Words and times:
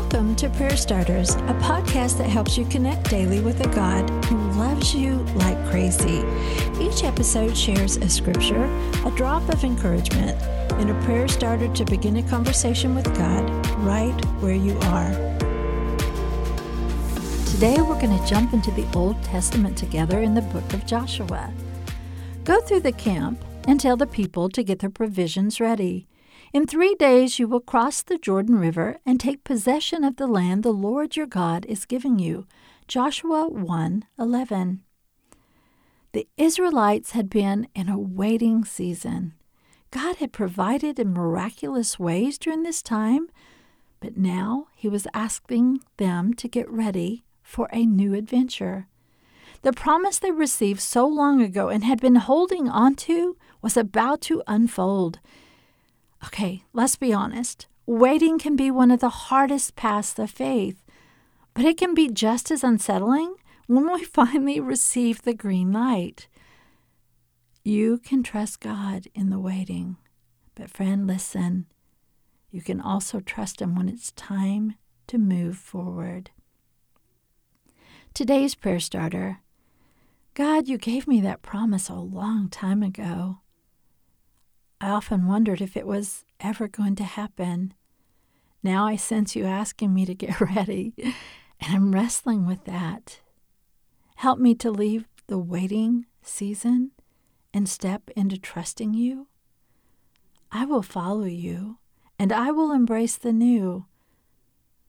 Welcome 0.00 0.34
to 0.36 0.48
Prayer 0.48 0.78
Starters, 0.78 1.34
a 1.34 1.54
podcast 1.60 2.16
that 2.16 2.28
helps 2.28 2.56
you 2.56 2.64
connect 2.64 3.10
daily 3.10 3.40
with 3.40 3.60
a 3.60 3.68
God 3.68 4.08
who 4.24 4.38
loves 4.58 4.94
you 4.94 5.16
like 5.36 5.62
crazy. 5.68 6.24
Each 6.80 7.04
episode 7.04 7.54
shares 7.54 7.98
a 7.98 8.08
scripture, 8.08 8.64
a 9.04 9.12
drop 9.14 9.46
of 9.50 9.62
encouragement, 9.62 10.40
and 10.80 10.90
a 10.90 11.04
prayer 11.04 11.28
starter 11.28 11.68
to 11.68 11.84
begin 11.84 12.16
a 12.16 12.22
conversation 12.22 12.94
with 12.94 13.14
God 13.14 13.44
right 13.80 14.18
where 14.40 14.54
you 14.54 14.76
are. 14.84 15.10
Today 17.50 17.76
we're 17.82 18.00
going 18.00 18.18
to 18.18 18.26
jump 18.26 18.54
into 18.54 18.70
the 18.70 18.88
Old 18.94 19.22
Testament 19.22 19.76
together 19.76 20.22
in 20.22 20.32
the 20.32 20.42
book 20.42 20.72
of 20.72 20.86
Joshua. 20.86 21.52
Go 22.44 22.58
through 22.62 22.80
the 22.80 22.90
camp 22.90 23.44
and 23.68 23.78
tell 23.78 23.98
the 23.98 24.06
people 24.06 24.48
to 24.48 24.64
get 24.64 24.78
their 24.78 24.88
provisions 24.88 25.60
ready. 25.60 26.06
In 26.52 26.66
three 26.66 26.96
days 26.96 27.38
you 27.38 27.46
will 27.46 27.60
cross 27.60 28.02
the 28.02 28.18
Jordan 28.18 28.58
River 28.58 28.98
and 29.06 29.20
take 29.20 29.44
possession 29.44 30.02
of 30.02 30.16
the 30.16 30.26
land 30.26 30.64
the 30.64 30.72
Lord 30.72 31.14
your 31.14 31.28
God 31.28 31.64
is 31.66 31.86
giving 31.86 32.18
you. 32.18 32.44
Joshua 32.88 33.46
1 33.48 34.04
11. 34.18 34.82
The 36.10 36.26
Israelites 36.36 37.12
had 37.12 37.30
been 37.30 37.68
in 37.72 37.88
a 37.88 38.00
waiting 38.00 38.64
season. 38.64 39.34
God 39.92 40.16
had 40.16 40.32
provided 40.32 40.98
in 40.98 41.12
miraculous 41.12 42.00
ways 42.00 42.36
during 42.36 42.64
this 42.64 42.82
time, 42.82 43.28
but 44.00 44.16
now 44.16 44.66
He 44.74 44.88
was 44.88 45.06
asking 45.14 45.84
them 45.98 46.34
to 46.34 46.48
get 46.48 46.68
ready 46.68 47.22
for 47.44 47.68
a 47.72 47.86
new 47.86 48.12
adventure. 48.12 48.88
The 49.62 49.72
promise 49.72 50.18
they 50.18 50.32
received 50.32 50.80
so 50.80 51.06
long 51.06 51.40
ago 51.40 51.68
and 51.68 51.84
had 51.84 52.00
been 52.00 52.16
holding 52.16 52.68
on 52.68 52.96
to 52.96 53.36
was 53.62 53.76
about 53.76 54.20
to 54.22 54.42
unfold. 54.48 55.20
Okay, 56.24 56.64
let's 56.72 56.96
be 56.96 57.12
honest. 57.12 57.66
Waiting 57.86 58.38
can 58.38 58.56
be 58.56 58.70
one 58.70 58.90
of 58.90 59.00
the 59.00 59.08
hardest 59.08 59.74
paths 59.74 60.18
of 60.18 60.30
faith, 60.30 60.82
but 61.54 61.64
it 61.64 61.76
can 61.76 61.94
be 61.94 62.08
just 62.08 62.50
as 62.50 62.62
unsettling 62.62 63.34
when 63.66 63.92
we 63.92 64.04
finally 64.04 64.60
receive 64.60 65.22
the 65.22 65.34
green 65.34 65.72
light. 65.72 66.28
You 67.64 67.98
can 67.98 68.22
trust 68.22 68.60
God 68.60 69.06
in 69.14 69.30
the 69.30 69.38
waiting, 69.38 69.96
but 70.54 70.70
friend, 70.70 71.06
listen. 71.06 71.66
You 72.50 72.62
can 72.62 72.80
also 72.80 73.20
trust 73.20 73.60
Him 73.60 73.74
when 73.74 73.88
it's 73.88 74.12
time 74.12 74.74
to 75.06 75.18
move 75.18 75.56
forward. 75.56 76.30
Today's 78.14 78.54
prayer 78.54 78.80
starter 78.80 79.40
God, 80.34 80.68
you 80.68 80.78
gave 80.78 81.08
me 81.08 81.20
that 81.20 81.42
promise 81.42 81.88
a 81.88 81.94
long 81.94 82.48
time 82.48 82.82
ago. 82.82 83.38
I 84.80 84.88
often 84.88 85.26
wondered 85.26 85.60
if 85.60 85.76
it 85.76 85.86
was 85.86 86.24
ever 86.40 86.66
going 86.66 86.96
to 86.96 87.04
happen. 87.04 87.74
Now 88.62 88.86
I 88.86 88.96
sense 88.96 89.36
you 89.36 89.44
asking 89.44 89.92
me 89.92 90.06
to 90.06 90.14
get 90.14 90.40
ready, 90.56 90.94
and 90.96 91.74
I'm 91.74 91.92
wrestling 91.92 92.46
with 92.46 92.64
that. 92.64 93.20
Help 94.16 94.38
me 94.38 94.54
to 94.56 94.70
leave 94.70 95.06
the 95.26 95.38
waiting 95.38 96.06
season 96.22 96.92
and 97.52 97.68
step 97.68 98.10
into 98.16 98.38
trusting 98.38 98.94
you. 98.94 99.26
I 100.50 100.64
will 100.64 100.82
follow 100.82 101.24
you, 101.24 101.78
and 102.18 102.32
I 102.32 102.50
will 102.50 102.72
embrace 102.72 103.16
the 103.16 103.32
new. 103.32 103.86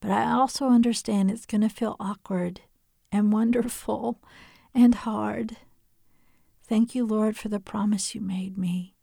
But 0.00 0.10
I 0.10 0.30
also 0.32 0.68
understand 0.68 1.30
it's 1.30 1.46
going 1.46 1.60
to 1.60 1.68
feel 1.68 1.96
awkward 2.00 2.62
and 3.12 3.32
wonderful 3.34 4.18
and 4.74 4.94
hard. 4.94 5.58
Thank 6.66 6.94
you, 6.94 7.04
Lord, 7.04 7.36
for 7.36 7.48
the 7.48 7.60
promise 7.60 8.14
you 8.14 8.22
made 8.22 8.56
me 8.56 8.93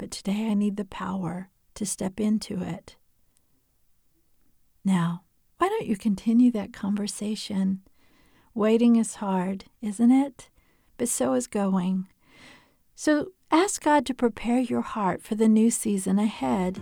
but 0.00 0.10
today 0.10 0.48
I 0.48 0.54
need 0.54 0.78
the 0.78 0.86
power 0.86 1.50
to 1.74 1.84
step 1.84 2.18
into 2.18 2.62
it. 2.62 2.96
Now, 4.82 5.24
why 5.58 5.68
don't 5.68 5.86
you 5.86 5.94
continue 5.94 6.50
that 6.52 6.72
conversation? 6.72 7.82
Waiting 8.54 8.96
is 8.96 9.16
hard, 9.16 9.66
isn't 9.82 10.10
it? 10.10 10.48
But 10.96 11.10
so 11.10 11.34
is 11.34 11.46
going. 11.46 12.08
So 12.94 13.32
ask 13.50 13.82
God 13.82 14.06
to 14.06 14.14
prepare 14.14 14.60
your 14.60 14.80
heart 14.80 15.20
for 15.20 15.34
the 15.34 15.48
new 15.48 15.70
season 15.70 16.18
ahead. 16.18 16.80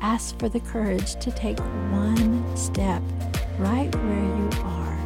Ask 0.00 0.38
for 0.38 0.48
the 0.48 0.60
courage 0.60 1.16
to 1.16 1.32
take 1.32 1.58
one 1.58 2.56
step 2.56 3.02
right 3.58 3.92
where 3.92 4.24
you 4.24 4.50
are. 4.62 5.05